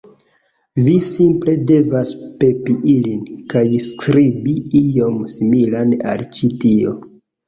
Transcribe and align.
Vi 0.85 0.91
simple 1.07 1.53
devas 1.71 2.13
pepi 2.43 2.73
ilin, 2.93 3.21
kaj 3.53 3.61
skribi 3.89 4.55
ion 4.81 5.21
similan 5.35 5.93
al 6.15 6.25
ĉi 6.39 6.51
tio 6.65 6.95